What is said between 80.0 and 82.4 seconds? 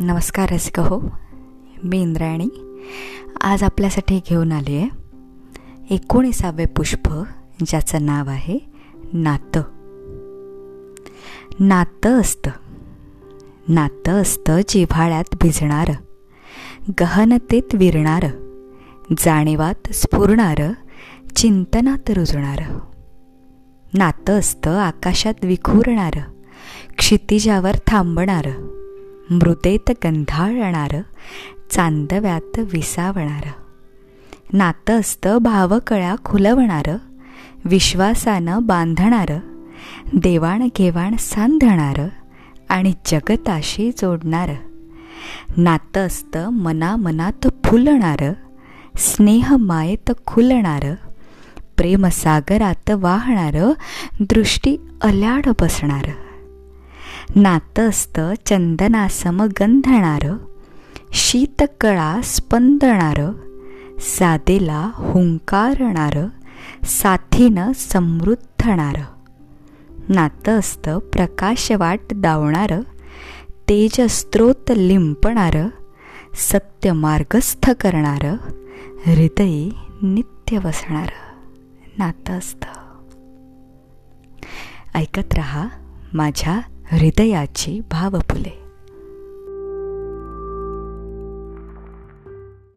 नित्य वसणारं. नातं